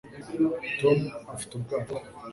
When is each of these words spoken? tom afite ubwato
tom 0.79 0.99
afite 1.33 1.51
ubwato 1.55 1.95